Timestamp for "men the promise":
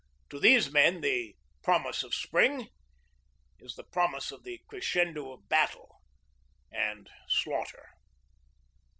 0.71-2.01